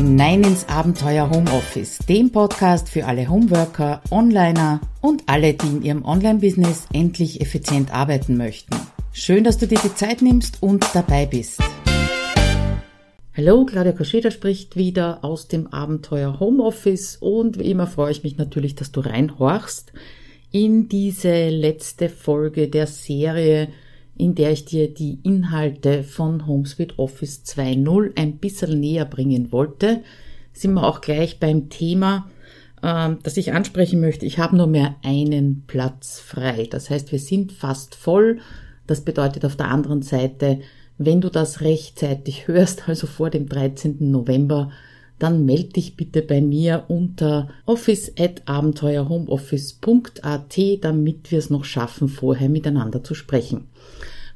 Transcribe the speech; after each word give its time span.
hinein 0.00 0.42
ins 0.44 0.66
Abenteuer 0.66 1.28
Homeoffice, 1.28 1.98
dem 2.08 2.32
Podcast 2.32 2.88
für 2.88 3.04
alle 3.04 3.28
Homeworker, 3.28 4.00
Onliner 4.10 4.80
und 5.02 5.24
alle, 5.26 5.52
die 5.52 5.66
in 5.66 5.82
ihrem 5.82 6.04
Online-Business 6.06 6.86
endlich 6.94 7.42
effizient 7.42 7.92
arbeiten 7.92 8.38
möchten. 8.38 8.74
Schön, 9.12 9.44
dass 9.44 9.58
du 9.58 9.66
dir 9.66 9.78
die 9.78 9.94
Zeit 9.94 10.22
nimmst 10.22 10.62
und 10.62 10.86
dabei 10.94 11.26
bist. 11.26 11.60
Hallo, 13.36 13.66
Claudia 13.66 13.92
Koscheda 13.92 14.30
spricht 14.30 14.74
wieder 14.74 15.22
aus 15.22 15.48
dem 15.48 15.66
Abenteuer 15.66 16.40
Homeoffice 16.40 17.18
und 17.20 17.58
wie 17.58 17.70
immer 17.70 17.86
freue 17.86 18.12
ich 18.12 18.22
mich 18.22 18.38
natürlich, 18.38 18.74
dass 18.74 18.92
du 18.92 19.00
reinhorchst 19.00 19.92
in 20.50 20.88
diese 20.88 21.50
letzte 21.50 22.08
Folge 22.08 22.68
der 22.68 22.86
Serie 22.86 23.68
in 24.20 24.34
der 24.34 24.52
ich 24.52 24.66
dir 24.66 24.92
die 24.92 25.18
Inhalte 25.22 26.02
von 26.02 26.46
HomeSuite 26.46 26.98
Office 26.98 27.42
2.0 27.46 28.18
ein 28.18 28.36
bisschen 28.36 28.78
näher 28.78 29.06
bringen 29.06 29.50
wollte, 29.50 30.02
sind 30.52 30.74
wir 30.74 30.84
auch 30.84 31.00
gleich 31.00 31.40
beim 31.40 31.70
Thema, 31.70 32.28
äh, 32.82 33.10
das 33.22 33.38
ich 33.38 33.52
ansprechen 33.52 34.00
möchte. 34.00 34.26
Ich 34.26 34.38
habe 34.38 34.56
nur 34.56 34.66
mehr 34.66 34.96
einen 35.02 35.64
Platz 35.66 36.20
frei. 36.20 36.68
Das 36.70 36.90
heißt, 36.90 37.12
wir 37.12 37.18
sind 37.18 37.52
fast 37.52 37.94
voll. 37.94 38.40
Das 38.86 39.00
bedeutet 39.00 39.44
auf 39.46 39.56
der 39.56 39.68
anderen 39.68 40.02
Seite, 40.02 40.60
wenn 40.98 41.22
du 41.22 41.30
das 41.30 41.62
rechtzeitig 41.62 42.46
hörst, 42.46 42.88
also 42.88 43.06
vor 43.06 43.30
dem 43.30 43.48
13. 43.48 44.10
November, 44.10 44.70
dann 45.20 45.44
melde 45.44 45.74
dich 45.74 45.94
bitte 45.96 46.22
bei 46.22 46.40
mir 46.40 46.86
unter 46.88 47.50
office.abenteuerhomeoffice.at, 47.66 50.58
damit 50.80 51.30
wir 51.30 51.38
es 51.38 51.50
noch 51.50 51.64
schaffen, 51.64 52.08
vorher 52.08 52.48
miteinander 52.48 53.04
zu 53.04 53.14
sprechen. 53.14 53.68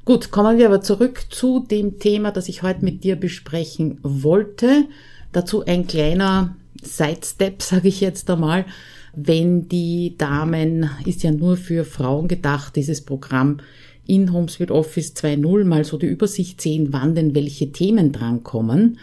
Gut, 0.05 0.31
kommen 0.31 0.57
wir 0.59 0.67
aber 0.67 0.81
zurück 0.81 1.25
zu 1.31 1.59
dem 1.59 1.99
Thema, 1.99 2.31
das 2.31 2.47
ich 2.47 2.61
heute 2.61 2.85
mit 2.85 3.03
dir 3.03 3.15
besprechen 3.15 3.97
wollte. 4.03 4.85
Dazu 5.31 5.65
ein 5.65 5.87
kleiner 5.87 6.55
Sidestep, 6.83 7.61
sage 7.63 7.87
ich 7.87 8.01
jetzt 8.01 8.29
einmal. 8.29 8.65
Wenn 9.15 9.67
die 9.67 10.13
Damen, 10.17 10.91
ist 11.05 11.23
ja 11.23 11.31
nur 11.31 11.57
für 11.57 11.85
Frauen 11.85 12.27
gedacht, 12.27 12.75
dieses 12.75 13.03
Programm 13.03 13.57
in 14.05 14.31
HomeSuite 14.31 14.71
Office 14.73 15.15
2.0 15.15 15.63
mal 15.63 15.83
so 15.83 15.97
die 15.97 16.05
Übersicht 16.05 16.61
sehen, 16.61 16.89
wann 16.91 17.15
denn 17.15 17.33
welche 17.33 17.71
Themen 17.71 18.11
drankommen. 18.11 18.99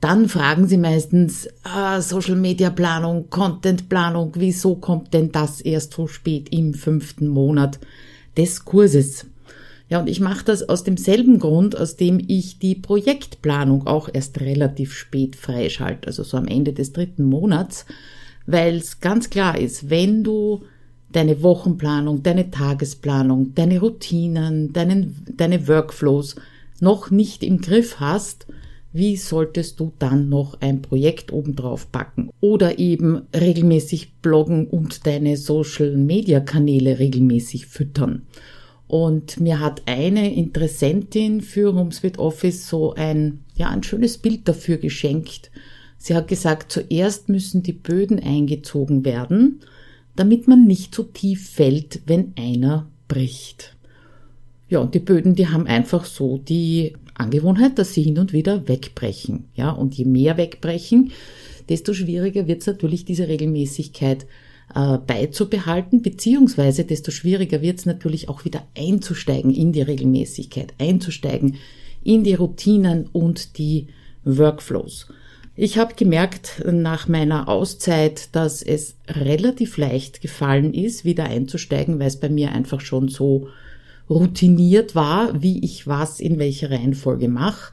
Dann 0.00 0.28
fragen 0.28 0.66
sie 0.66 0.78
meistens, 0.78 1.48
ah, 1.62 2.00
Social 2.00 2.36
Media 2.36 2.70
Planung, 2.70 3.28
Content 3.28 3.90
Planung, 3.90 4.32
wieso 4.34 4.76
kommt 4.76 5.12
denn 5.12 5.30
das 5.30 5.60
erst 5.60 5.92
so 5.92 6.06
spät 6.06 6.48
im 6.50 6.72
fünften 6.72 7.28
Monat 7.28 7.78
des 8.36 8.64
Kurses? 8.64 9.26
Ja, 9.90 10.00
und 10.00 10.08
ich 10.08 10.20
mache 10.20 10.44
das 10.44 10.66
aus 10.68 10.84
demselben 10.84 11.38
Grund, 11.38 11.76
aus 11.76 11.96
dem 11.96 12.22
ich 12.28 12.58
die 12.58 12.76
Projektplanung 12.76 13.86
auch 13.86 14.08
erst 14.10 14.40
relativ 14.40 14.94
spät 14.94 15.36
freischalte, 15.36 16.06
also 16.06 16.22
so 16.22 16.36
am 16.36 16.46
Ende 16.46 16.72
des 16.72 16.92
dritten 16.92 17.24
Monats, 17.24 17.84
weil 18.46 18.76
es 18.76 19.00
ganz 19.00 19.28
klar 19.28 19.58
ist, 19.58 19.90
wenn 19.90 20.24
du 20.24 20.62
deine 21.12 21.42
Wochenplanung, 21.42 22.22
deine 22.22 22.50
Tagesplanung, 22.50 23.54
deine 23.54 23.80
Routinen, 23.80 24.72
deinen, 24.72 25.24
deine 25.36 25.66
Workflows 25.68 26.36
noch 26.80 27.10
nicht 27.10 27.42
im 27.42 27.60
Griff 27.60 27.98
hast, 27.98 28.46
wie 28.92 29.16
solltest 29.16 29.78
du 29.78 29.92
dann 29.98 30.28
noch 30.28 30.60
ein 30.60 30.82
Projekt 30.82 31.32
obendrauf 31.32 31.92
packen 31.92 32.30
oder 32.40 32.78
eben 32.78 33.22
regelmäßig 33.34 34.14
bloggen 34.14 34.66
und 34.66 35.06
deine 35.06 35.36
Social 35.36 35.96
Media 35.96 36.40
Kanäle 36.40 36.98
regelmäßig 36.98 37.66
füttern? 37.66 38.22
Und 38.88 39.38
mir 39.38 39.60
hat 39.60 39.82
eine 39.86 40.34
Interessentin 40.34 41.42
für 41.42 41.76
HomeSuite 41.76 42.18
Office 42.18 42.68
so 42.68 42.94
ein, 42.94 43.44
ja, 43.54 43.68
ein 43.70 43.84
schönes 43.84 44.18
Bild 44.18 44.48
dafür 44.48 44.78
geschenkt. 44.78 45.52
Sie 45.96 46.16
hat 46.16 46.26
gesagt, 46.26 46.72
zuerst 46.72 47.28
müssen 47.28 47.62
die 47.62 47.72
Böden 47.72 48.18
eingezogen 48.18 49.04
werden, 49.04 49.60
damit 50.16 50.48
man 50.48 50.66
nicht 50.66 50.92
so 50.92 51.04
tief 51.04 51.50
fällt, 51.50 52.00
wenn 52.06 52.32
einer 52.36 52.88
bricht. 53.06 53.76
Ja, 54.68 54.80
und 54.80 54.94
die 54.94 55.00
Böden, 55.00 55.36
die 55.36 55.46
haben 55.46 55.68
einfach 55.68 56.04
so 56.04 56.38
die 56.38 56.94
Angewohnheit, 57.20 57.78
dass 57.78 57.94
sie 57.94 58.02
hin 58.02 58.18
und 58.18 58.32
wieder 58.32 58.66
wegbrechen. 58.68 59.44
Ja, 59.54 59.70
und 59.70 59.94
je 59.94 60.04
mehr 60.04 60.36
wegbrechen, 60.36 61.12
desto 61.68 61.94
schwieriger 61.94 62.46
wird 62.46 62.62
es 62.62 62.66
natürlich, 62.66 63.04
diese 63.04 63.28
Regelmäßigkeit 63.28 64.26
äh, 64.74 64.98
beizubehalten, 64.98 66.02
beziehungsweise 66.02 66.84
desto 66.84 67.10
schwieriger 67.10 67.62
wird 67.62 67.78
es 67.78 67.86
natürlich 67.86 68.28
auch 68.28 68.44
wieder 68.44 68.66
einzusteigen 68.76 69.52
in 69.52 69.72
die 69.72 69.82
Regelmäßigkeit, 69.82 70.74
einzusteigen 70.78 71.56
in 72.02 72.24
die 72.24 72.34
Routinen 72.34 73.08
und 73.12 73.58
die 73.58 73.88
Workflows. 74.24 75.08
Ich 75.56 75.76
habe 75.76 75.94
gemerkt 75.94 76.64
nach 76.64 77.08
meiner 77.08 77.48
Auszeit, 77.48 78.34
dass 78.34 78.62
es 78.62 78.96
relativ 79.08 79.76
leicht 79.76 80.22
gefallen 80.22 80.72
ist, 80.72 81.04
wieder 81.04 81.24
einzusteigen, 81.24 81.98
weil 81.98 82.06
es 82.06 82.18
bei 82.18 82.28
mir 82.28 82.52
einfach 82.52 82.80
schon 82.80 83.08
so 83.08 83.48
routiniert 84.10 84.94
war, 84.94 85.40
wie 85.40 85.64
ich 85.64 85.86
was 85.86 86.20
in 86.20 86.38
welcher 86.38 86.70
Reihenfolge 86.70 87.28
mache. 87.28 87.72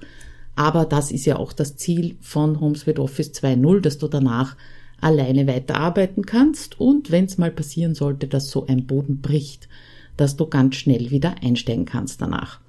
Aber 0.56 0.86
das 0.86 1.12
ist 1.12 1.26
ja 1.26 1.38
auch 1.38 1.52
das 1.52 1.76
Ziel 1.76 2.16
von 2.22 2.60
HomeSuite 2.60 3.02
Office 3.02 3.32
2.0, 3.32 3.82
dass 3.82 3.98
du 3.98 4.08
danach 4.08 4.56
alleine 5.02 5.46
weiterarbeiten 5.48 6.26
kannst 6.26 6.80
und 6.80 7.12
wenn 7.12 7.26
es 7.26 7.38
mal 7.38 7.52
passieren 7.52 7.94
sollte, 7.94 8.28
dass 8.28 8.50
so 8.50 8.66
ein 8.66 8.88
Boden 8.88 9.22
bricht, 9.22 9.68
dass 10.16 10.36
du 10.36 10.48
ganz 10.48 10.76
schnell 10.76 11.12
wieder 11.12 11.36
einsteigen 11.44 11.86
kannst 11.86 12.22
danach. 12.22 12.60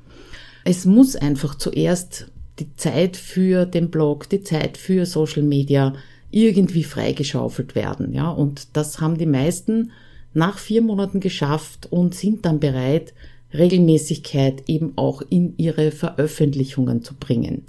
Es 0.64 0.84
muss 0.84 1.16
einfach 1.16 1.54
zuerst 1.54 2.26
die 2.58 2.74
Zeit 2.74 3.16
für 3.16 3.64
den 3.64 3.90
Blog, 3.90 4.28
die 4.28 4.42
Zeit 4.42 4.76
für 4.76 5.06
Social 5.06 5.42
Media 5.42 5.94
irgendwie 6.30 6.84
freigeschaufelt 6.84 7.74
werden, 7.74 8.12
ja, 8.12 8.28
und 8.28 8.76
das 8.76 9.00
haben 9.00 9.16
die 9.16 9.24
meisten 9.24 9.92
nach 10.34 10.58
vier 10.58 10.82
Monaten 10.82 11.20
geschafft 11.20 11.86
und 11.90 12.14
sind 12.14 12.44
dann 12.44 12.60
bereit, 12.60 13.14
Regelmäßigkeit 13.52 14.64
eben 14.66 14.92
auch 14.96 15.22
in 15.28 15.54
ihre 15.56 15.90
Veröffentlichungen 15.90 17.02
zu 17.02 17.14
bringen. 17.14 17.64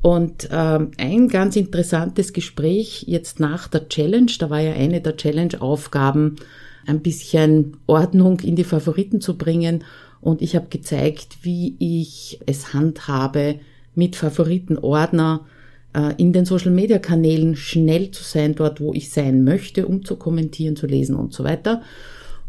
Und 0.00 0.48
ähm, 0.52 0.90
ein 0.98 1.28
ganz 1.28 1.56
interessantes 1.56 2.32
Gespräch 2.32 3.04
jetzt 3.06 3.40
nach 3.40 3.68
der 3.68 3.88
Challenge, 3.88 4.30
da 4.38 4.50
war 4.50 4.60
ja 4.60 4.74
eine 4.74 5.00
der 5.00 5.16
Challenge-Aufgaben, 5.16 6.36
ein 6.86 7.00
bisschen 7.00 7.78
Ordnung 7.86 8.40
in 8.40 8.56
die 8.56 8.64
Favoriten 8.64 9.22
zu 9.22 9.38
bringen. 9.38 9.84
Und 10.20 10.42
ich 10.42 10.56
habe 10.56 10.66
gezeigt, 10.68 11.38
wie 11.42 11.76
ich 11.78 12.40
es 12.44 12.74
handhabe, 12.74 13.60
mit 13.94 14.16
Favoritenordner 14.16 15.46
äh, 15.94 16.12
in 16.18 16.32
den 16.32 16.44
Social-Media-Kanälen 16.44 17.56
schnell 17.56 18.10
zu 18.10 18.24
sein, 18.24 18.54
dort 18.54 18.80
wo 18.80 18.92
ich 18.92 19.10
sein 19.10 19.44
möchte, 19.44 19.86
um 19.86 20.04
zu 20.04 20.16
kommentieren, 20.16 20.76
zu 20.76 20.86
lesen 20.86 21.16
und 21.16 21.32
so 21.32 21.44
weiter. 21.44 21.82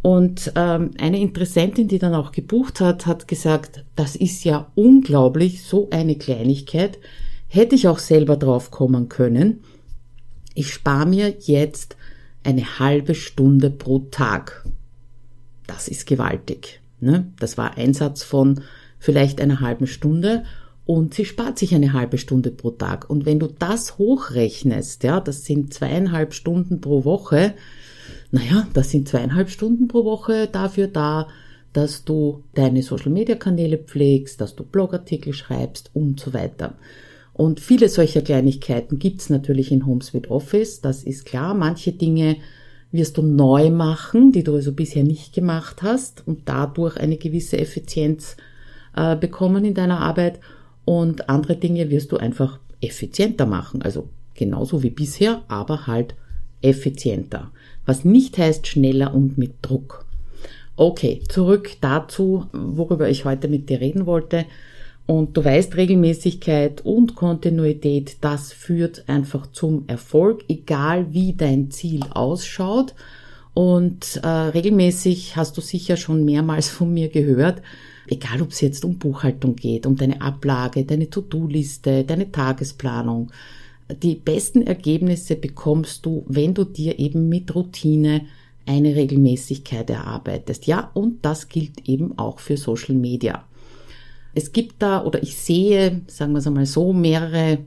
Und 0.06 0.52
ähm, 0.56 0.92
eine 1.00 1.20
Interessentin, 1.20 1.88
die 1.88 1.98
dann 1.98 2.14
auch 2.14 2.32
gebucht 2.32 2.80
hat, 2.80 3.08
hat 3.08 3.28
gesagt, 3.28 3.86
das 3.96 4.16
ist 4.16 4.44
ja 4.44 4.72
unglaublich, 4.76 5.64
so 5.64 5.90
eine 5.90 6.16
Kleinigkeit 6.16 7.00
Hätte 7.48 7.76
ich 7.76 7.88
auch 7.88 8.00
selber 8.00 8.38
drauf 8.38 8.70
kommen 8.70 9.10
können. 9.10 9.64
Ich 10.54 10.74
spare 10.74 11.06
mir 11.06 11.36
jetzt 11.40 11.96
eine 12.44 12.80
halbe 12.80 13.16
Stunde 13.16 13.70
pro 13.70 14.00
Tag. 14.12 14.66
Das 15.66 15.88
ist 15.88 16.06
gewaltig. 16.06 16.82
Ne? 17.00 17.32
Das 17.40 17.58
war 17.58 17.78
Einsatz 17.78 18.24
von 18.24 18.62
vielleicht 19.00 19.40
einer 19.40 19.62
halben 19.62 19.88
Stunde 19.88 20.44
und 20.86 21.14
sie 21.14 21.26
spart 21.26 21.58
sich 21.58 21.74
eine 21.74 21.94
halbe 21.94 22.18
Stunde 22.18 22.52
pro 22.52 22.72
Tag. 22.72 23.10
Und 23.10 23.26
wenn 23.26 23.40
du 23.40 23.48
das 23.48 23.98
hochrechnest, 23.98 25.04
ja, 25.04 25.20
das 25.20 25.46
sind 25.46 25.74
zweieinhalb 25.74 26.34
Stunden 26.34 26.82
pro 26.82 27.06
Woche, 27.06 27.54
naja, 28.32 28.68
das 28.74 28.92
sind 28.92 29.08
zweieinhalb 29.08 29.50
Stunden 29.50 29.88
pro 29.88 30.04
Woche 30.06 30.48
dafür 30.52 30.88
da, 30.88 31.28
dass 31.74 32.06
du 32.06 32.44
deine 32.54 32.84
Social 32.84 33.12
Media 33.12 33.36
Kanäle 33.36 33.78
pflegst, 33.78 34.40
dass 34.40 34.56
du 34.56 34.64
Blogartikel 34.64 35.34
schreibst 35.34 35.92
und 35.94 36.20
so 36.20 36.34
weiter. 36.34 36.76
Und 37.34 37.60
viele 37.60 37.90
solcher 37.90 38.22
Kleinigkeiten 38.22 38.98
gibt's 38.98 39.30
natürlich 39.30 39.72
in 39.72 39.86
HomeSuite 39.86 40.32
Office, 40.32 40.80
das 40.80 41.04
ist 41.04 41.26
klar. 41.26 41.54
Manche 41.54 41.92
Dinge 41.92 42.38
wirst 42.94 43.18
du 43.18 43.24
neu 43.24 43.70
machen, 43.72 44.32
die 44.32 44.44
du 44.44 44.56
also 44.56 44.72
bisher 44.72 45.04
nicht 45.04 45.34
gemacht 45.34 45.82
hast 45.82 46.26
und 46.26 46.44
dadurch 46.46 46.96
eine 46.96 47.18
gewisse 47.18 47.58
Effizienz 47.58 48.38
äh, 48.96 49.18
bekommen 49.18 49.66
in 49.66 49.74
deiner 49.74 50.00
Arbeit. 50.00 50.40
Und 50.86 51.30
andere 51.30 51.58
Dinge 51.58 51.90
wirst 51.90 52.14
du 52.14 52.18
einfach 52.18 52.60
effizienter 52.80 53.46
machen, 53.46 53.82
also 53.82 54.08
genauso 54.34 54.82
wie 54.84 54.92
bisher, 54.92 55.44
aber 55.50 55.88
halt 55.88 56.16
effizienter. 56.66 57.52
Was 57.86 58.04
nicht 58.04 58.38
heißt 58.38 58.68
schneller 58.68 59.14
und 59.14 59.38
mit 59.38 59.54
Druck. 59.62 60.06
Okay, 60.76 61.22
zurück 61.30 61.78
dazu, 61.80 62.48
worüber 62.52 63.10
ich 63.10 63.24
heute 63.24 63.48
mit 63.48 63.70
dir 63.70 63.80
reden 63.80 64.06
wollte. 64.06 64.46
Und 65.08 65.38
du 65.38 65.46
weißt, 65.46 65.78
Regelmäßigkeit 65.78 66.82
und 66.84 67.16
Kontinuität, 67.16 68.18
das 68.22 68.52
führt 68.52 69.08
einfach 69.08 69.48
zum 69.52 69.84
Erfolg, 69.88 70.44
egal 70.50 71.14
wie 71.14 71.34
dein 71.34 71.70
Ziel 71.70 72.02
ausschaut. 72.10 72.96
Und 73.54 74.20
äh, 74.24 74.28
regelmäßig 74.28 75.38
hast 75.38 75.56
du 75.58 75.62
sicher 75.62 75.96
schon 75.96 76.26
mehrmals 76.26 76.70
von 76.70 76.94
mir 76.94 77.08
gehört, 77.08 77.62
egal 78.08 78.42
ob 78.42 78.50
es 78.50 78.62
jetzt 78.62 78.84
um 78.84 78.98
Buchhaltung 78.98 79.56
geht, 79.56 79.86
um 79.86 79.96
deine 79.96 80.22
Ablage, 80.22 80.84
deine 80.84 81.10
To-Do-Liste, 81.10 82.04
deine 82.04 82.32
Tagesplanung, 82.32 83.32
die 83.90 84.16
besten 84.16 84.64
Ergebnisse 84.64 85.36
bekommst 85.36 86.06
du, 86.06 86.24
wenn 86.28 86.54
du 86.54 86.64
dir 86.64 86.98
eben 87.00 87.30
mit 87.30 87.54
Routine 87.54 88.22
eine 88.66 88.96
Regelmäßigkeit 88.96 89.90
erarbeitest. 89.90 90.66
Ja, 90.66 90.90
und 90.94 91.24
das 91.24 91.50
gilt 91.50 91.88
eben 91.88 92.18
auch 92.18 92.40
für 92.40 92.58
Social 92.58 92.96
Media. 92.96 93.46
Es 94.34 94.52
gibt 94.52 94.82
da, 94.82 95.04
oder 95.04 95.22
ich 95.22 95.38
sehe, 95.38 96.02
sagen 96.08 96.34
wir 96.34 96.40
es 96.40 96.48
einmal 96.48 96.66
so, 96.66 96.94
mehrere 96.94 97.60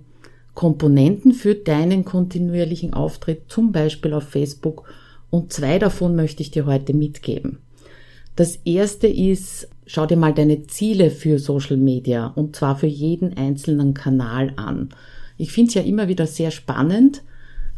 Komponenten 0.55 1.33
für 1.33 1.55
deinen 1.55 2.05
kontinuierlichen 2.05 2.95
Auftritt, 2.95 3.43
zum 3.49 3.71
Beispiel 3.71 4.13
auf 4.13 4.25
Facebook. 4.25 4.93
Und 5.31 5.53
zwei 5.53 5.79
davon 5.79 6.17
möchte 6.17 6.43
ich 6.43 6.51
dir 6.51 6.67
heute 6.67 6.95
mitgeben. 6.95 7.59
Das 8.35 8.57
erste 8.65 9.07
ist, 9.07 9.69
schau 9.87 10.07
dir 10.07 10.17
mal 10.17 10.35
deine 10.35 10.67
Ziele 10.67 11.11
für 11.11 11.39
Social 11.39 11.77
Media 11.77 12.27
und 12.27 12.57
zwar 12.57 12.77
für 12.77 12.87
jeden 12.87 13.37
einzelnen 13.37 13.95
Kanal 13.95 14.53
an. 14.57 14.91
Ich 15.39 15.53
finde 15.53 15.69
es 15.69 15.75
ja 15.75 15.83
immer 15.83 16.09
wieder 16.09 16.27
sehr 16.27 16.51
spannend, 16.51 17.23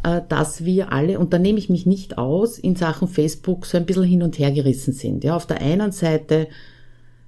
äh, 0.03 0.23
dass 0.29 0.65
wir 0.65 0.93
alle, 0.93 1.19
und 1.19 1.33
da 1.33 1.39
nehme 1.39 1.59
ich 1.59 1.69
mich 1.69 1.87
nicht 1.87 2.19
aus, 2.19 2.59
in 2.59 2.75
Sachen 2.75 3.07
Facebook 3.07 3.67
so 3.67 3.77
ein 3.77 3.87
bisschen 3.87 4.05
hin 4.05 4.23
und 4.23 4.39
her 4.39 4.51
gerissen 4.51 4.93
sind. 4.95 5.23
Ja, 5.25 5.37
auf 5.37 5.47
der 5.47 5.61
einen 5.61 5.93
Seite 5.93 6.49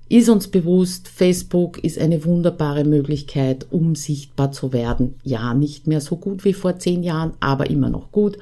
ist 0.08 0.28
uns 0.28 0.48
bewusst, 0.48 1.08
Facebook 1.08 1.82
ist 1.84 1.98
eine 1.98 2.24
wunderbare 2.24 2.84
Möglichkeit, 2.84 3.66
um 3.70 3.94
sichtbar 3.94 4.52
zu 4.52 4.72
werden. 4.72 5.14
Ja, 5.22 5.54
nicht 5.54 5.86
mehr 5.86 6.00
so 6.00 6.16
gut 6.16 6.44
wie 6.44 6.52
vor 6.52 6.78
zehn 6.78 7.02
Jahren, 7.02 7.32
aber 7.40 7.70
immer 7.70 7.88
noch 7.88 8.12
gut. 8.12 8.38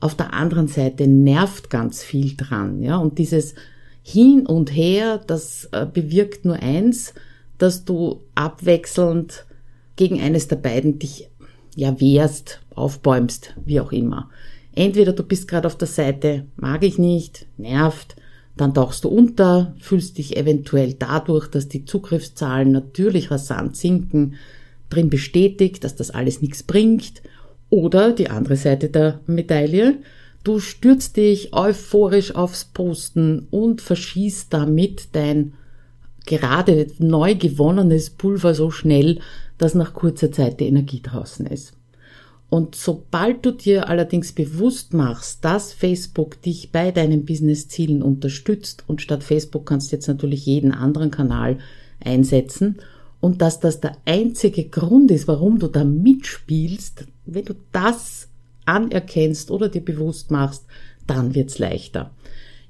Auf 0.00 0.14
der 0.14 0.32
anderen 0.32 0.68
Seite 0.68 1.06
nervt 1.06 1.70
ganz 1.70 2.02
viel 2.02 2.34
dran, 2.36 2.82
ja, 2.82 2.96
und 2.96 3.18
dieses 3.18 3.54
Hin 4.02 4.46
und 4.46 4.74
Her, 4.74 5.20
das 5.26 5.68
äh, 5.72 5.86
bewirkt 5.86 6.44
nur 6.44 6.56
eins, 6.56 7.14
dass 7.58 7.84
du 7.84 8.20
abwechselnd 8.34 9.44
gegen 10.02 10.20
eines 10.20 10.48
der 10.48 10.56
beiden 10.56 10.98
dich 10.98 11.30
ja 11.76 12.00
wehrst, 12.00 12.60
aufbäumst, 12.74 13.54
wie 13.64 13.78
auch 13.78 13.92
immer. 13.92 14.30
Entweder 14.74 15.12
du 15.12 15.22
bist 15.22 15.46
gerade 15.46 15.68
auf 15.68 15.78
der 15.78 15.86
Seite, 15.86 16.48
mag 16.56 16.82
ich 16.82 16.98
nicht, 16.98 17.46
nervt, 17.56 18.16
dann 18.56 18.74
tauchst 18.74 19.04
du 19.04 19.08
unter, 19.08 19.76
fühlst 19.78 20.18
dich 20.18 20.36
eventuell 20.36 20.94
dadurch, 20.94 21.46
dass 21.46 21.68
die 21.68 21.84
Zugriffszahlen 21.84 22.72
natürlich 22.72 23.30
rasant 23.30 23.76
sinken, 23.76 24.34
drin 24.90 25.08
bestätigt, 25.08 25.84
dass 25.84 25.94
das 25.94 26.10
alles 26.10 26.42
nichts 26.42 26.64
bringt. 26.64 27.22
Oder 27.70 28.10
die 28.10 28.28
andere 28.28 28.56
Seite 28.56 28.88
der 28.88 29.20
Medaille, 29.26 29.98
du 30.42 30.58
stürzt 30.58 31.16
dich 31.16 31.54
euphorisch 31.54 32.34
aufs 32.34 32.64
Posten 32.64 33.46
und 33.52 33.80
verschießt 33.80 34.52
damit 34.52 35.10
dein 35.12 35.52
gerade 36.26 36.88
neu 36.98 37.34
gewonnenes 37.34 38.10
Pulver 38.10 38.54
so 38.54 38.70
schnell, 38.70 39.20
dass 39.58 39.74
nach 39.74 39.94
kurzer 39.94 40.32
Zeit 40.32 40.60
die 40.60 40.66
Energie 40.66 41.00
draußen 41.02 41.46
ist. 41.46 41.74
Und 42.48 42.74
sobald 42.74 43.46
du 43.46 43.52
dir 43.52 43.88
allerdings 43.88 44.32
bewusst 44.32 44.92
machst, 44.92 45.42
dass 45.42 45.72
Facebook 45.72 46.42
dich 46.42 46.70
bei 46.70 46.90
deinen 46.90 47.24
Business-Zielen 47.24 48.02
unterstützt 48.02 48.84
und 48.86 49.00
statt 49.00 49.24
Facebook 49.24 49.64
kannst 49.64 49.90
du 49.90 49.96
jetzt 49.96 50.06
natürlich 50.06 50.44
jeden 50.44 50.72
anderen 50.72 51.10
Kanal 51.10 51.58
einsetzen 52.04 52.76
und 53.20 53.40
dass 53.40 53.60
das 53.60 53.80
der 53.80 53.96
einzige 54.04 54.64
Grund 54.64 55.10
ist, 55.10 55.28
warum 55.28 55.60
du 55.60 55.68
da 55.68 55.84
mitspielst, 55.84 57.06
wenn 57.24 57.44
du 57.44 57.54
das 57.72 58.28
anerkennst 58.66 59.50
oder 59.50 59.68
dir 59.68 59.82
bewusst 59.84 60.30
machst, 60.30 60.66
dann 61.06 61.34
wird's 61.34 61.58
leichter. 61.58 62.10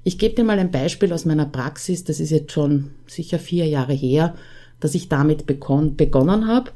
Ich 0.03 0.17
gebe 0.17 0.35
dir 0.35 0.43
mal 0.43 0.59
ein 0.59 0.71
Beispiel 0.71 1.13
aus 1.13 1.25
meiner 1.25 1.45
Praxis, 1.45 2.03
das 2.03 2.19
ist 2.19 2.31
jetzt 2.31 2.51
schon 2.51 2.91
sicher 3.07 3.39
vier 3.39 3.65
Jahre 3.67 3.93
her, 3.93 4.35
dass 4.79 4.95
ich 4.95 5.07
damit 5.07 5.45
begonnen 5.45 6.47
habe. 6.47 6.71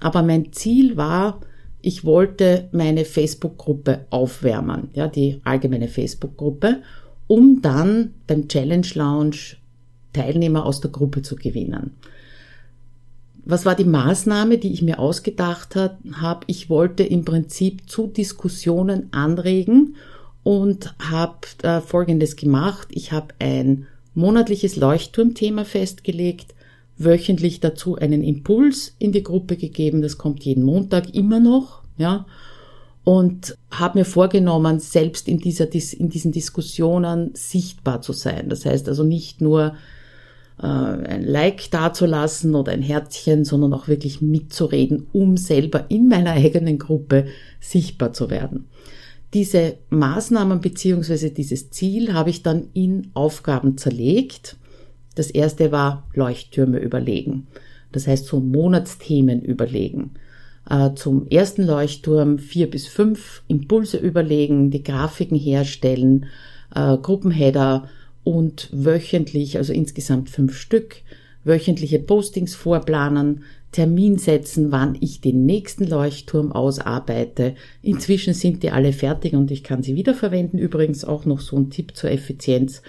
Aber 0.00 0.22
mein 0.22 0.52
Ziel 0.52 0.96
war, 0.96 1.40
ich 1.82 2.04
wollte 2.04 2.68
meine 2.72 3.04
Facebook-Gruppe 3.04 4.06
aufwärmen, 4.10 4.88
ja, 4.94 5.08
die 5.08 5.40
allgemeine 5.44 5.88
Facebook-Gruppe, 5.88 6.82
um 7.26 7.60
dann 7.60 8.14
beim 8.26 8.48
Challenge 8.48 8.86
Lounge 8.94 9.56
Teilnehmer 10.12 10.66
aus 10.66 10.80
der 10.80 10.90
Gruppe 10.90 11.22
zu 11.22 11.36
gewinnen. 11.36 11.92
Was 13.44 13.64
war 13.64 13.74
die 13.74 13.84
Maßnahme, 13.84 14.58
die 14.58 14.72
ich 14.72 14.82
mir 14.82 14.98
ausgedacht 14.98 15.76
habe? 15.76 16.44
Ich 16.46 16.68
wollte 16.68 17.04
im 17.04 17.24
Prinzip 17.24 17.88
zu 17.88 18.06
Diskussionen 18.06 19.12
anregen 19.12 19.96
und 20.42 20.94
habe 20.98 21.38
äh, 21.62 21.80
Folgendes 21.80 22.36
gemacht. 22.36 22.88
Ich 22.90 23.12
habe 23.12 23.34
ein 23.38 23.86
monatliches 24.14 24.76
Leuchtturmthema 24.76 25.64
festgelegt, 25.64 26.54
wöchentlich 26.96 27.60
dazu 27.60 27.96
einen 27.96 28.22
Impuls 28.22 28.94
in 28.98 29.12
die 29.12 29.22
Gruppe 29.22 29.56
gegeben. 29.56 30.02
Das 30.02 30.18
kommt 30.18 30.44
jeden 30.44 30.64
Montag 30.64 31.14
immer 31.14 31.40
noch, 31.40 31.82
ja. 31.96 32.26
Und 33.02 33.56
habe 33.70 34.00
mir 34.00 34.04
vorgenommen, 34.04 34.78
selbst 34.78 35.26
in, 35.26 35.38
dieser, 35.38 35.72
in 35.72 36.10
diesen 36.10 36.32
Diskussionen 36.32 37.30
sichtbar 37.32 38.02
zu 38.02 38.12
sein. 38.12 38.50
Das 38.50 38.66
heißt 38.66 38.88
also 38.88 39.04
nicht 39.04 39.40
nur 39.40 39.74
äh, 40.60 40.66
ein 40.66 41.24
Like 41.24 41.70
dazulassen 41.70 42.54
oder 42.54 42.72
ein 42.72 42.82
Herzchen, 42.82 43.46
sondern 43.46 43.72
auch 43.72 43.88
wirklich 43.88 44.20
mitzureden, 44.20 45.06
um 45.12 45.38
selber 45.38 45.86
in 45.88 46.08
meiner 46.08 46.32
eigenen 46.32 46.78
Gruppe 46.78 47.26
sichtbar 47.58 48.12
zu 48.12 48.28
werden. 48.28 48.66
Diese 49.32 49.78
Maßnahmen 49.90 50.60
beziehungsweise 50.60 51.30
dieses 51.30 51.70
Ziel 51.70 52.12
habe 52.12 52.30
ich 52.30 52.42
dann 52.42 52.68
in 52.74 53.10
Aufgaben 53.14 53.78
zerlegt 53.78 54.56
das 55.14 55.30
erste 55.30 55.72
war 55.72 56.08
Leuchttürme 56.14 56.78
überlegen. 56.78 57.46
Das 57.92 58.06
heißt, 58.06 58.26
so 58.26 58.40
Monatsthemen 58.40 59.42
überlegen. 59.42 60.12
Äh, 60.68 60.94
zum 60.94 61.26
ersten 61.28 61.64
Leuchtturm 61.64 62.38
vier 62.38 62.70
bis 62.70 62.86
fünf 62.86 63.42
Impulse 63.48 63.96
überlegen, 63.96 64.70
die 64.70 64.82
Grafiken 64.82 65.36
herstellen, 65.36 66.26
äh, 66.74 66.96
Gruppenheader 66.96 67.88
und 68.22 68.68
wöchentlich, 68.72 69.56
also 69.56 69.72
insgesamt 69.72 70.30
fünf 70.30 70.56
Stück, 70.56 71.02
wöchentliche 71.44 71.98
Postings 71.98 72.54
vorplanen, 72.54 73.42
Termin 73.72 74.18
setzen, 74.18 74.72
wann 74.72 74.96
ich 75.00 75.20
den 75.20 75.46
nächsten 75.46 75.86
Leuchtturm 75.86 76.50
ausarbeite. 76.50 77.54
Inzwischen 77.82 78.34
sind 78.34 78.62
die 78.62 78.70
alle 78.70 78.92
fertig 78.92 79.34
und 79.34 79.50
ich 79.50 79.62
kann 79.62 79.82
sie 79.82 79.94
wiederverwenden. 79.94 80.58
Übrigens 80.58 81.04
auch 81.04 81.24
noch 81.24 81.40
so 81.40 81.56
ein 81.56 81.70
Tipp 81.70 81.96
zur 81.96 82.10
Effizienz 82.10 82.82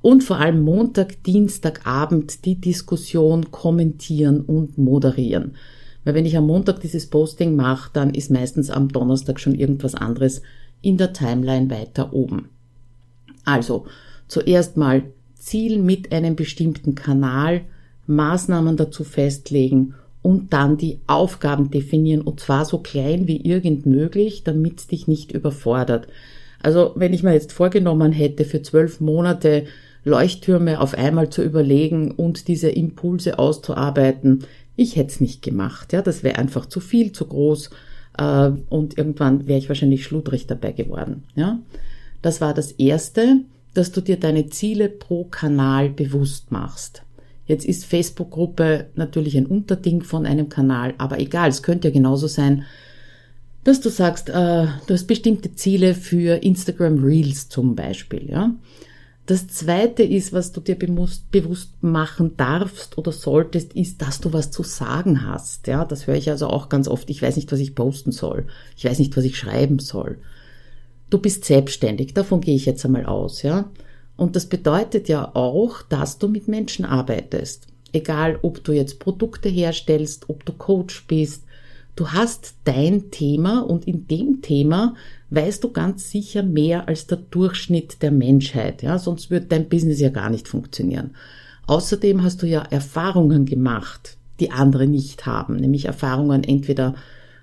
und 0.00 0.22
vor 0.22 0.38
allem 0.38 0.62
Montag, 0.62 1.22
Dienstagabend 1.24 2.44
die 2.44 2.60
Diskussion 2.60 3.50
kommentieren 3.50 4.42
und 4.42 4.78
moderieren. 4.78 5.56
Weil 6.04 6.14
wenn 6.14 6.26
ich 6.26 6.36
am 6.36 6.46
Montag 6.46 6.80
dieses 6.80 7.06
Posting 7.06 7.56
mache, 7.56 7.90
dann 7.92 8.14
ist 8.14 8.30
meistens 8.30 8.70
am 8.70 8.88
Donnerstag 8.88 9.40
schon 9.40 9.54
irgendwas 9.54 9.94
anderes 9.94 10.42
in 10.80 10.96
der 10.96 11.12
Timeline 11.12 11.70
weiter 11.70 12.12
oben. 12.12 12.50
Also, 13.44 13.86
zuerst 14.28 14.76
mal 14.76 15.04
Ziel 15.34 15.78
mit 15.78 16.12
einem 16.12 16.36
bestimmten 16.36 16.94
Kanal, 16.94 17.62
Maßnahmen 18.06 18.76
dazu 18.76 19.04
festlegen 19.04 19.94
und 20.22 20.52
dann 20.52 20.76
die 20.76 21.00
Aufgaben 21.06 21.70
definieren 21.70 22.22
und 22.22 22.40
zwar 22.40 22.64
so 22.64 22.78
klein 22.78 23.26
wie 23.26 23.40
irgend 23.40 23.86
möglich, 23.86 24.42
damit 24.44 24.80
es 24.80 24.86
dich 24.86 25.06
nicht 25.06 25.32
überfordert. 25.32 26.08
Also 26.60 26.92
wenn 26.96 27.12
ich 27.12 27.22
mir 27.22 27.32
jetzt 27.32 27.52
vorgenommen 27.52 28.12
hätte, 28.12 28.44
für 28.44 28.62
zwölf 28.62 29.00
Monate 29.00 29.64
Leuchttürme 30.04 30.80
auf 30.80 30.94
einmal 30.94 31.30
zu 31.30 31.42
überlegen 31.42 32.10
und 32.10 32.48
diese 32.48 32.68
Impulse 32.68 33.38
auszuarbeiten. 33.38 34.44
Ich 34.76 34.96
hätte 34.96 35.10
es 35.10 35.20
nicht 35.20 35.42
gemacht. 35.42 35.92
Ja, 35.92 36.02
das 36.02 36.22
wäre 36.22 36.38
einfach 36.38 36.66
zu 36.66 36.80
viel, 36.80 37.12
zu 37.12 37.26
groß 37.26 37.70
äh, 38.18 38.50
und 38.68 38.96
irgendwann 38.96 39.46
wäre 39.46 39.58
ich 39.58 39.68
wahrscheinlich 39.68 40.04
schludrig 40.04 40.46
dabei 40.46 40.72
geworden. 40.72 41.24
Ja, 41.34 41.58
das 42.22 42.40
war 42.40 42.54
das 42.54 42.72
erste, 42.72 43.40
dass 43.74 43.92
du 43.92 44.00
dir 44.00 44.18
deine 44.18 44.46
Ziele 44.48 44.88
pro 44.88 45.24
Kanal 45.24 45.90
bewusst 45.90 46.50
machst. 46.50 47.02
Jetzt 47.48 47.64
ist 47.64 47.86
Facebook-Gruppe 47.86 48.86
natürlich 48.94 49.36
ein 49.36 49.46
Unterding 49.46 50.02
von 50.02 50.26
einem 50.26 50.50
Kanal, 50.50 50.94
aber 50.98 51.18
egal, 51.18 51.48
es 51.48 51.62
könnte 51.62 51.88
ja 51.88 51.94
genauso 51.94 52.26
sein, 52.26 52.64
dass 53.64 53.80
du 53.80 53.88
sagst, 53.88 54.28
äh, 54.28 54.66
du 54.86 54.94
hast 54.94 55.06
bestimmte 55.06 55.54
Ziele 55.54 55.94
für 55.94 56.42
Instagram 56.42 57.02
Reels 57.02 57.48
zum 57.48 57.74
Beispiel, 57.74 58.30
ja. 58.30 58.54
Das 59.24 59.46
zweite 59.46 60.02
ist, 60.02 60.32
was 60.32 60.52
du 60.52 60.60
dir 60.60 60.74
bewusst 60.74 61.82
machen 61.82 62.36
darfst 62.38 62.96
oder 62.96 63.12
solltest, 63.12 63.74
ist, 63.74 64.00
dass 64.00 64.20
du 64.20 64.32
was 64.32 64.50
zu 64.50 64.62
sagen 64.62 65.26
hast. 65.26 65.66
Ja, 65.66 65.84
das 65.84 66.06
höre 66.06 66.14
ich 66.14 66.30
also 66.30 66.46
auch 66.46 66.70
ganz 66.70 66.88
oft. 66.88 67.10
Ich 67.10 67.20
weiß 67.20 67.36
nicht, 67.36 67.52
was 67.52 67.58
ich 67.58 67.74
posten 67.74 68.10
soll. 68.10 68.46
Ich 68.74 68.86
weiß 68.86 68.98
nicht, 68.98 69.14
was 69.18 69.24
ich 69.24 69.36
schreiben 69.36 69.80
soll. 69.80 70.16
Du 71.10 71.18
bist 71.18 71.44
selbstständig. 71.44 72.14
Davon 72.14 72.40
gehe 72.40 72.56
ich 72.56 72.64
jetzt 72.64 72.86
einmal 72.86 73.04
aus, 73.04 73.42
ja. 73.42 73.70
Und 74.18 74.36
das 74.36 74.44
bedeutet 74.46 75.08
ja 75.08 75.34
auch, 75.34 75.80
dass 75.80 76.18
du 76.18 76.28
mit 76.28 76.46
Menschen 76.46 76.84
arbeitest. 76.84 77.68
Egal, 77.94 78.38
ob 78.42 78.62
du 78.62 78.72
jetzt 78.72 79.00
Produkte 79.00 79.48
herstellst, 79.48 80.28
ob 80.28 80.44
du 80.44 80.52
Coach 80.52 81.06
bist, 81.06 81.44
Du 81.98 82.12
hast 82.12 82.54
dein 82.62 83.10
Thema 83.10 83.58
und 83.58 83.88
in 83.88 84.06
dem 84.06 84.40
Thema 84.40 84.94
weißt 85.30 85.64
du 85.64 85.72
ganz 85.72 86.12
sicher 86.12 86.44
mehr 86.44 86.86
als 86.86 87.08
der 87.08 87.18
Durchschnitt 87.18 88.02
der 88.02 88.12
Menschheit, 88.12 88.84
ja, 88.84 89.00
sonst 89.00 89.32
würde 89.32 89.46
dein 89.46 89.68
Business 89.68 89.98
ja 89.98 90.08
gar 90.08 90.30
nicht 90.30 90.46
funktionieren. 90.46 91.16
Außerdem 91.66 92.22
hast 92.22 92.40
du 92.40 92.46
ja 92.46 92.62
Erfahrungen 92.62 93.46
gemacht, 93.46 94.16
die 94.38 94.52
andere 94.52 94.86
nicht 94.86 95.26
haben, 95.26 95.56
nämlich 95.56 95.86
Erfahrungen 95.86 96.44
entweder 96.44 96.94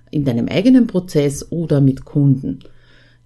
in 0.10 0.24
deinem 0.24 0.48
eigenen 0.48 0.88
Prozess 0.88 1.52
oder 1.52 1.82
mit 1.82 2.06
Kunden. 2.06 2.60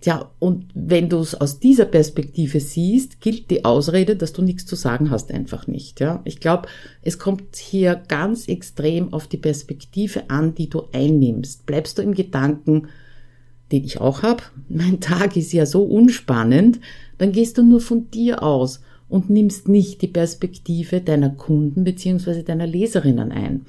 Tja, 0.02 0.32
und 0.40 0.68
wenn 0.74 1.10
du 1.10 1.18
es 1.18 1.36
aus 1.36 1.60
dieser 1.60 1.84
Perspektive 1.84 2.62
siehst, 2.62 3.20
gilt 3.20 3.52
die 3.52 3.66
Ausrede, 3.66 4.16
dass 4.16 4.32
du 4.32 4.42
nichts 4.42 4.66
zu 4.66 4.78
sagen 4.78 5.12
hast, 5.12 5.32
einfach 5.32 5.68
nicht. 5.68 6.00
Ja, 6.00 6.22
ich 6.24 6.40
glaube, 6.40 6.70
es 7.02 7.20
kommt 7.20 7.58
hier 7.58 8.02
ganz 8.08 8.48
extrem 8.48 9.12
auf 9.12 9.28
die 9.28 9.38
Perspektive 9.38 10.30
an, 10.30 10.56
die 10.56 10.70
du 10.70 10.84
einnimmst. 10.94 11.66
Bleibst 11.66 11.98
du 11.98 12.02
im 12.02 12.14
Gedanken, 12.14 12.88
den 13.74 13.84
ich 13.84 14.00
auch 14.00 14.24
habe, 14.24 14.44
mein 14.70 15.02
Tag 15.02 15.36
ist 15.36 15.52
ja 15.52 15.66
so 15.66 15.84
unspannend, 15.84 16.80
dann 17.18 17.34
gehst 17.34 17.58
du 17.58 17.64
nur 17.64 17.82
von 17.82 18.10
dir 18.10 18.42
aus 18.42 18.80
und 19.10 19.30
nimmst 19.30 19.68
nicht 19.68 20.02
die 20.02 20.08
Perspektive 20.08 21.02
deiner 21.02 21.32
Kunden 21.32 21.84
bzw. 21.84 22.44
deiner 22.44 22.68
Leserinnen 22.68 23.34
ein. 23.34 23.66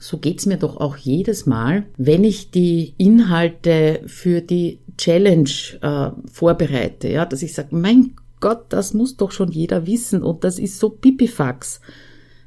So 0.00 0.18
geht's 0.18 0.46
mir 0.46 0.56
doch 0.56 0.76
auch 0.76 0.96
jedes 0.96 1.46
Mal, 1.46 1.84
wenn 1.96 2.24
ich 2.24 2.50
die 2.50 2.94
Inhalte 2.98 4.00
für 4.06 4.40
die 4.40 4.78
Challenge 4.98 5.50
äh, 5.80 6.10
vorbereite, 6.30 7.08
ja, 7.08 7.24
dass 7.24 7.42
ich 7.42 7.54
sage, 7.54 7.68
mein 7.70 8.14
Gott, 8.40 8.66
das 8.68 8.94
muss 8.94 9.16
doch 9.16 9.32
schon 9.32 9.50
jeder 9.50 9.86
wissen 9.86 10.22
und 10.22 10.44
das 10.44 10.58
ist 10.58 10.78
so 10.78 10.90
pipifax. 10.90 11.80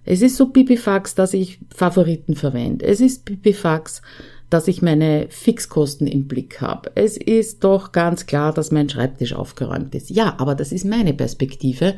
Es 0.03 0.22
ist 0.22 0.38
so 0.38 0.48
pipifax, 0.48 1.15
dass 1.15 1.34
ich 1.34 1.60
Favoriten 1.74 2.36
verwende. 2.36 2.86
Es 2.86 3.01
ist 3.01 3.25
pipifax, 3.25 4.01
dass 4.50 4.67
ich 4.67 4.81
meine 4.81 5.27
Fixkosten 5.29 6.08
im 6.08 6.27
Blick 6.27 6.60
habe. 6.62 6.91
Es 6.96 7.17
ist 7.17 7.63
doch 7.63 7.91
ganz 7.91 8.25
klar, 8.25 8.53
dass 8.53 8.72
mein 8.72 8.89
Schreibtisch 8.89 9.34
aufgeräumt 9.34 9.96
ist. 9.96 10.10
Ja, 10.10 10.36
aber 10.39 10.55
das 10.55 10.72
ist 10.72 10.86
meine 10.86 11.13
Perspektive 11.13 11.96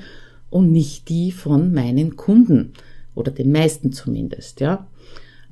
und 0.49 0.71
nicht 0.71 1.09
die 1.09 1.31
von 1.31 1.73
meinen 1.73 2.15
Kunden 2.15 2.73
oder 3.15 3.31
den 3.31 3.51
meisten 3.51 3.91
zumindest, 3.91 4.59
ja. 4.59 4.87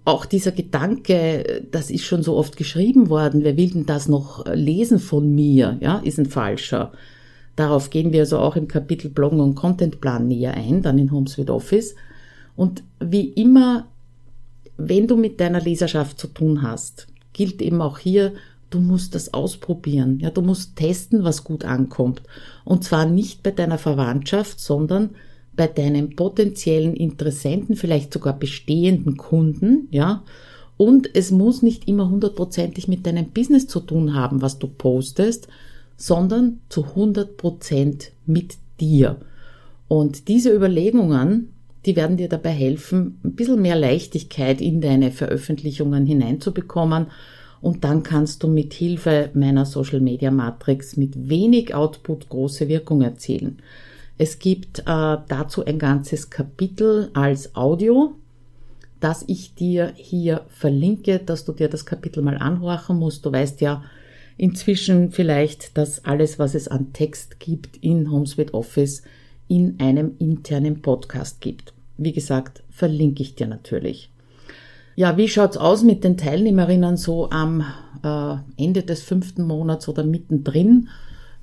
Auch 0.03 0.25
dieser 0.25 0.51
Gedanke, 0.51 1.63
das 1.71 1.91
ist 1.91 2.05
schon 2.05 2.23
so 2.23 2.35
oft 2.35 2.57
geschrieben 2.57 3.09
worden, 3.09 3.43
wer 3.43 3.55
will 3.55 3.69
denn 3.69 3.85
das 3.85 4.07
noch 4.07 4.45
lesen 4.51 4.99
von 4.99 5.33
mir, 5.33 5.77
ja, 5.79 5.99
ist 5.99 6.17
ein 6.17 6.25
falscher. 6.25 6.91
Darauf 7.55 7.89
gehen 7.89 8.11
wir 8.11 8.21
also 8.21 8.39
auch 8.39 8.55
im 8.55 8.67
Kapitel 8.67 9.09
Bloggen 9.09 9.39
und 9.39 9.55
Contentplan 9.55 10.27
näher 10.27 10.55
ein, 10.55 10.81
dann 10.81 10.97
in 10.97 11.11
HomeSuite 11.11 11.53
Office. 11.53 11.95
Und 12.55 12.83
wie 12.99 13.27
immer 13.29 13.85
wenn 14.87 15.07
du 15.07 15.15
mit 15.15 15.39
deiner 15.39 15.61
Leserschaft 15.61 16.19
zu 16.19 16.27
tun 16.27 16.61
hast, 16.61 17.07
gilt 17.33 17.61
eben 17.61 17.81
auch 17.81 17.99
hier, 17.99 18.33
du 18.69 18.79
musst 18.79 19.15
das 19.15 19.33
ausprobieren. 19.33 20.19
Ja, 20.19 20.29
du 20.29 20.41
musst 20.41 20.75
testen, 20.75 21.23
was 21.23 21.43
gut 21.43 21.65
ankommt. 21.65 22.21
Und 22.65 22.83
zwar 22.83 23.05
nicht 23.05 23.43
bei 23.43 23.51
deiner 23.51 23.77
Verwandtschaft, 23.77 24.59
sondern 24.59 25.11
bei 25.55 25.67
deinen 25.67 26.15
potenziellen 26.15 26.95
Interessenten, 26.95 27.75
vielleicht 27.75 28.13
sogar 28.13 28.37
bestehenden 28.37 29.17
Kunden, 29.17 29.87
ja. 29.91 30.23
Und 30.77 31.09
es 31.13 31.29
muss 31.29 31.61
nicht 31.61 31.87
immer 31.87 32.09
hundertprozentig 32.09 32.87
mit 32.87 33.05
deinem 33.05 33.29
Business 33.29 33.67
zu 33.67 33.81
tun 33.81 34.15
haben, 34.15 34.41
was 34.41 34.57
du 34.57 34.67
postest, 34.67 35.47
sondern 35.95 36.61
zu 36.69 36.95
hundertprozent 36.95 38.11
mit 38.25 38.55
dir. 38.79 39.17
Und 39.87 40.27
diese 40.27 40.51
Überlegungen 40.51 41.49
die 41.85 41.95
werden 41.95 42.17
dir 42.17 42.29
dabei 42.29 42.51
helfen, 42.51 43.19
ein 43.23 43.33
bisschen 43.33 43.61
mehr 43.61 43.75
Leichtigkeit 43.75 44.61
in 44.61 44.81
deine 44.81 45.11
Veröffentlichungen 45.11 46.05
hineinzubekommen. 46.05 47.07
Und 47.59 47.83
dann 47.83 48.03
kannst 48.03 48.43
du 48.43 48.47
mit 48.47 48.73
Hilfe 48.73 49.29
meiner 49.33 49.65
Social 49.65 49.99
Media 49.99 50.31
Matrix 50.31 50.97
mit 50.97 51.29
wenig 51.29 51.73
Output 51.73 52.29
große 52.29 52.67
Wirkung 52.67 53.01
erzielen. 53.01 53.59
Es 54.21 54.37
gibt 54.37 54.81
äh, 54.81 54.83
dazu 54.85 55.65
ein 55.65 55.79
ganzes 55.79 56.29
Kapitel 56.29 57.09
als 57.15 57.55
Audio, 57.55 58.13
das 58.99 59.23
ich 59.25 59.55
dir 59.55 59.93
hier 59.95 60.45
verlinke, 60.47 61.17
dass 61.17 61.43
du 61.43 61.53
dir 61.53 61.69
das 61.69 61.87
Kapitel 61.87 62.21
mal 62.21 62.37
anhorchen 62.37 62.99
musst. 62.99 63.25
Du 63.25 63.31
weißt 63.31 63.61
ja 63.61 63.83
inzwischen 64.37 65.09
vielleicht, 65.09 65.75
dass 65.75 66.05
alles, 66.05 66.37
was 66.37 66.53
es 66.53 66.67
an 66.67 66.93
Text 66.93 67.39
gibt 67.39 67.77
in 67.77 68.11
HomeSuite 68.11 68.53
Office, 68.53 69.01
in 69.47 69.79
einem 69.79 70.11
internen 70.19 70.83
Podcast 70.83 71.41
gibt. 71.41 71.73
Wie 71.97 72.13
gesagt, 72.13 72.61
verlinke 72.69 73.23
ich 73.23 73.33
dir 73.33 73.47
natürlich. 73.47 74.11
Ja, 74.95 75.17
wie 75.17 75.29
schaut's 75.29 75.57
aus 75.57 75.81
mit 75.81 76.03
den 76.03 76.15
Teilnehmerinnen 76.15 76.95
so 76.95 77.31
am 77.31 77.65
äh, 78.03 78.35
Ende 78.63 78.83
des 78.83 79.01
fünften 79.01 79.47
Monats 79.47 79.89
oder 79.89 80.03
mittendrin? 80.03 80.89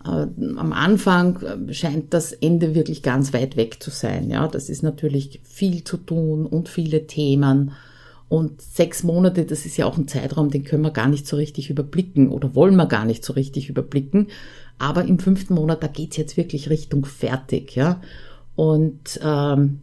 Äh, 0.05 0.26
am 0.57 0.73
Anfang 0.73 1.40
äh, 1.43 1.73
scheint 1.75 2.14
das 2.14 2.33
Ende 2.33 2.75
wirklich 2.75 3.02
ganz 3.02 3.33
weit 3.33 3.57
weg 3.57 3.83
zu 3.83 3.90
sein. 3.90 4.31
Ja, 4.31 4.49
das 4.49 4.69
ist 4.69 4.83
natürlich 4.83 5.40
viel 5.45 5.85
zu 5.85 5.97
tun 5.97 6.47
und 6.47 6.69
viele 6.69 7.07
Themen. 7.07 7.73
Und 8.28 8.61
sechs 8.61 9.02
Monate, 9.05 9.47
das 9.47 9.64
ist 9.64 9.78
ja 9.78 9.87
auch 9.87 9.97
ein 9.97 10.07
Zeitraum, 10.07 10.50
den 10.50 10.64
können 10.64 10.83
wir 10.83 10.90
gar 10.90 11.09
nicht 11.09 11.26
so 11.26 11.37
richtig 11.37 11.71
überblicken 11.71 12.28
oder 12.28 12.55
wollen 12.55 12.76
wir 12.76 12.87
gar 12.87 13.07
nicht 13.07 13.25
so 13.25 13.33
richtig 13.33 13.71
überblicken. 13.71 14.28
Aber 14.78 15.05
im 15.05 15.19
fünften 15.19 15.55
Monat, 15.55 15.83
da 15.83 15.87
geht's 15.87 16.19
jetzt 16.19 16.37
wirklich 16.37 16.69
Richtung 16.69 17.07
fertig, 17.07 17.75
ja. 17.75 18.00
Und 18.55 19.19
ähm, 19.23 19.81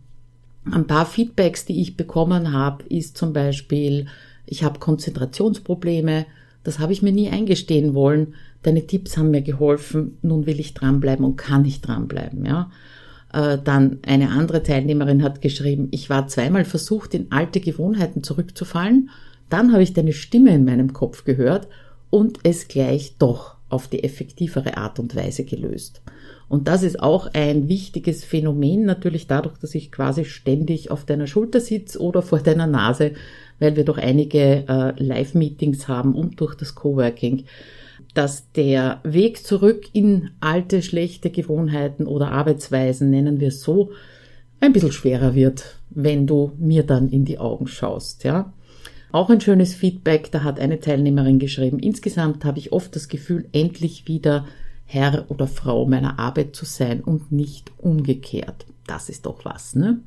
ein 0.72 0.88
paar 0.88 1.05
Feedbacks, 1.05 1.65
die 1.65 1.81
ich 1.81 1.98
bekommen 1.98 2.51
habe, 2.51 2.84
ist 2.86 3.17
zum 3.17 3.34
Beispiel, 3.34 4.07
ich 4.45 4.63
habe 4.63 4.79
Konzentrationsprobleme, 4.79 6.25
das 6.65 6.79
habe 6.79 6.91
ich 6.91 7.01
mir 7.01 7.13
nie 7.13 7.29
eingestehen 7.29 7.93
wollen. 7.93 8.34
Deine 8.63 8.86
Tipps 8.88 9.15
haben 9.15 9.31
mir 9.31 9.43
geholfen, 9.43 10.17
nun 10.22 10.45
will 10.48 10.60
ich 10.60 10.74
dranbleiben 10.74 11.24
und 11.24 11.38
kann 11.38 11.63
ich 11.63 11.79
dranbleiben, 11.79 12.43
ja. 12.45 12.72
Äh, 13.31 13.60
dann 13.63 14.00
eine 14.05 14.31
andere 14.31 14.63
Teilnehmerin 14.63 15.24
hat 15.24 15.41
geschrieben, 15.41 15.88
ich 15.91 16.10
war 16.10 16.27
zweimal 16.27 16.65
versucht, 16.65 17.13
in 17.13 17.31
alte 17.31 17.60
Gewohnheiten 17.60 18.24
zurückzufallen, 18.24 19.12
dann 19.50 19.72
habe 19.72 19.84
ich 19.84 19.93
deine 19.93 20.13
Stimme 20.13 20.55
in 20.55 20.65
meinem 20.65 20.91
Kopf 20.91 21.24
gehört 21.24 21.67
und 22.10 22.39
es 22.43 22.67
gleich 22.67 23.15
doch 23.19 23.55
auf 23.69 23.88
die 23.88 24.03
effektivere 24.03 24.77
Art 24.77 25.00
und 25.00 25.15
Weise 25.15 25.43
gelöst. 25.43 26.01
Und 26.48 26.68
das 26.68 26.84
ist 26.84 27.00
auch 27.00 27.28
ein 27.34 27.68
wichtiges 27.68 28.24
Phänomen, 28.24 28.86
natürlich 28.86 29.28
dadurch, 29.28 29.58
dass 29.58 29.74
ich 29.74 29.92
quasi 29.92 30.25
ständig 30.25 30.92
auf 30.92 31.04
deiner 31.06 31.28
Schulter 31.28 31.60
sitze 31.60 32.00
oder 32.00 32.22
vor 32.22 32.40
deiner 32.40 32.68
Nase, 32.68 33.14
weil 33.60 33.75
wir 33.75 33.84
doch 33.84 33.98
einige 33.98 34.66
äh, 34.68 35.04
Live-Meetings 35.04 35.88
haben 35.88 36.14
und 36.14 36.40
durch 36.40 36.56
das 36.56 36.75
Coworking, 36.75 37.46
dass 38.14 38.52
der 38.52 39.02
Weg 39.04 39.46
zurück 39.46 39.88
in 39.94 40.32
alte, 40.40 40.82
schlechte 40.82 41.32
Gewohnheiten 41.32 42.06
oder 42.06 42.32
Arbeitsweisen, 42.32 43.10
nennen 43.10 43.40
wir 43.40 43.50
es 43.50 43.62
so, 43.62 43.92
ein 44.62 44.72
bisschen 44.72 44.92
schwerer 44.92 45.36
wird, 45.36 45.78
wenn 45.90 46.28
du 46.28 46.54
mir 46.58 46.84
dann 46.84 47.10
in 47.10 47.25
die 47.25 47.40
Augen 47.40 47.68
schaust, 47.68 48.24
ja. 48.24 48.54
Auch 49.12 49.30
ein 49.30 49.40
schönes 49.40 49.74
Feedback, 49.74 50.32
da 50.32 50.44
hat 50.44 50.60
eine 50.60 50.80
Teilnehmerin 50.80 51.40
geschrieben, 51.40 51.80
insgesamt 51.80 52.44
habe 52.46 52.60
ich 52.60 52.72
oft 52.72 52.96
das 52.96 53.08
Gefühl, 53.08 53.48
endlich 53.54 54.08
wieder 54.08 54.46
Herr 54.86 55.25
oder 55.30 55.48
Frau 55.48 55.86
meiner 55.86 56.20
Arbeit 56.20 56.56
zu 56.56 56.65
sein 56.65 57.01
und 57.01 57.32
nicht 57.32 57.72
umgekehrt. 57.77 58.65
Das 58.88 59.10
ist 59.10 59.25
doch 59.25 59.46
was, 59.46 59.75
ne? 59.75 60.01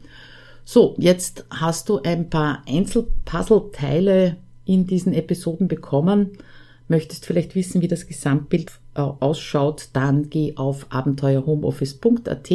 So, 0.64 0.94
jetzt 0.98 1.46
hast 1.50 1.88
du 1.88 2.02
ein 2.02 2.28
paar 2.28 2.62
Einzelpuzzleteile 2.68 4.36
in 4.66 4.86
diesen 4.86 5.14
Episoden 5.14 5.66
bekommen. 5.66 6.32
Möchtest 6.88 7.24
vielleicht 7.24 7.54
wissen, 7.54 7.80
wie 7.80 7.88
das 7.88 8.06
Gesamtbild 8.06 8.72
äh, 8.94 9.00
ausschaut, 9.00 9.88
dann 9.94 10.28
geh 10.28 10.56
auf 10.56 10.86
abenteuerhomeoffice.at 10.90 12.50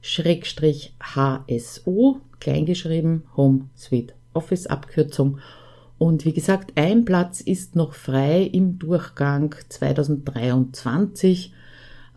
Schrägstrich 0.00 0.94
HSO, 1.00 2.20
kleingeschrieben, 2.40 3.24
Home 3.36 3.68
Suite 3.76 4.14
Office 4.32 4.66
Abkürzung. 4.66 5.38
Und 5.98 6.24
wie 6.24 6.32
gesagt, 6.32 6.72
ein 6.76 7.04
Platz 7.04 7.42
ist 7.42 7.76
noch 7.76 7.92
frei 7.92 8.42
im 8.42 8.78
Durchgang 8.78 9.54
2023. 9.68 11.52